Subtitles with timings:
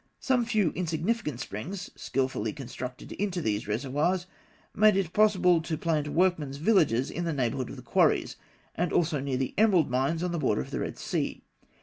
[0.19, 4.25] Some few insignificant springs, skilfully conducted into these reservoirs,
[4.73, 8.35] made it possible to plant workmen's villages in the neighbourhood of the quarries,
[8.73, 11.43] and also near the emerald mines on the borders of the Red Sea.